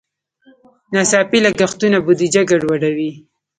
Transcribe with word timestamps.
ناڅاپي 0.93 1.39
لګښتونه 1.45 1.97
بودیجه 2.05 2.41
ګډوډوي. 2.49 3.11